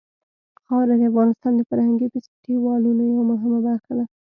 [0.65, 4.05] خاوره د افغانستان د فرهنګي فستیوالونو یوه مهمه برخه ده.